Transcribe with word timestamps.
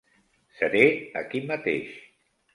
Seré 0.61 0.81
aquí 1.23 1.43
mateix. 1.53 1.95